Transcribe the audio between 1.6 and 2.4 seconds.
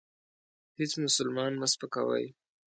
مه سپکوئ.